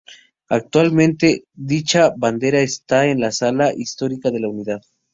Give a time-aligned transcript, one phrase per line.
[0.49, 4.81] Actualmente, dicha bandera está en la sala histórica de la unidad.